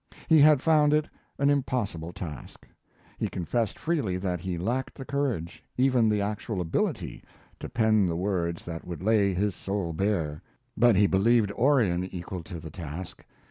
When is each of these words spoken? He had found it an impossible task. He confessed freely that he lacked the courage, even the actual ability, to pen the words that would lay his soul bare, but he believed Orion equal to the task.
He 0.27 0.39
had 0.39 0.63
found 0.63 0.95
it 0.95 1.07
an 1.37 1.51
impossible 1.51 2.11
task. 2.11 2.67
He 3.19 3.29
confessed 3.29 3.77
freely 3.77 4.17
that 4.17 4.39
he 4.39 4.57
lacked 4.57 4.95
the 4.95 5.05
courage, 5.05 5.63
even 5.77 6.09
the 6.09 6.19
actual 6.19 6.59
ability, 6.59 7.23
to 7.59 7.69
pen 7.69 8.07
the 8.07 8.15
words 8.17 8.65
that 8.65 8.83
would 8.83 9.03
lay 9.03 9.35
his 9.35 9.53
soul 9.55 9.93
bare, 9.93 10.41
but 10.75 10.95
he 10.95 11.05
believed 11.05 11.51
Orion 11.51 12.03
equal 12.05 12.41
to 12.45 12.59
the 12.59 12.71
task. 12.71 13.23